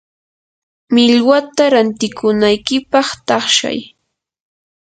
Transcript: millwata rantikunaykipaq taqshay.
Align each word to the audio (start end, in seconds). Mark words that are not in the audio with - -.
millwata 0.93 1.63
rantikunaykipaq 1.73 3.07
taqshay. 3.27 3.79